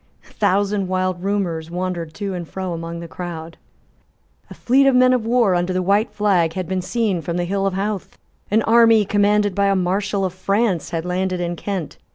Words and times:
A 0.27 0.33
thousand 0.33 0.87
wild 0.87 1.21
rumours 1.21 1.69
wandered 1.69 2.15
to 2.15 2.33
and 2.33 2.49
fro 2.49 2.73
among 2.73 3.01
the 3.01 3.07
crowd. 3.07 3.55
A 4.49 4.55
fleet 4.55 4.87
of 4.87 4.95
men 4.95 5.13
of 5.13 5.27
war 5.27 5.53
under 5.53 5.73
the 5.73 5.83
white 5.83 6.09
flag 6.11 6.53
had 6.53 6.67
been 6.67 6.81
seen 6.81 7.21
from 7.21 7.37
the 7.37 7.45
hill 7.45 7.67
of 7.67 7.75
Howth. 7.75 8.17
An 8.49 8.63
army 8.63 9.05
commanded 9.05 9.53
by 9.53 9.67
a 9.67 9.75
Marshal 9.75 10.25
of 10.25 10.33
France 10.33 10.89
had 10.89 11.05
landed 11.05 11.39
in 11.39 11.55
Kent. 11.55 11.99